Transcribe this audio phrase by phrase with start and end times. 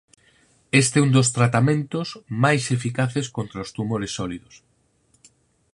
[0.81, 2.07] Este é un dos tratamentos
[2.43, 4.55] máis eficaces contra os tumores sólidos.